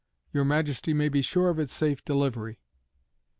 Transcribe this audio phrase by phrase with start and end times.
[0.33, 2.57] Your Majesty may be sure of its safe delivery."